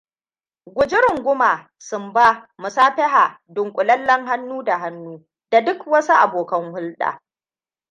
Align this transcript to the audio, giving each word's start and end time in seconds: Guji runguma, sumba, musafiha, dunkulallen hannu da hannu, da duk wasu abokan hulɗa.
Guji 0.75 0.97
runguma, 1.03 1.51
sumba, 1.87 2.27
musafiha, 2.61 3.25
dunkulallen 3.55 4.21
hannu 4.29 4.63
da 4.63 4.77
hannu, 4.79 5.27
da 5.51 5.61
duk 5.61 5.87
wasu 5.91 6.13
abokan 6.13 6.71
hulɗa. 6.73 7.09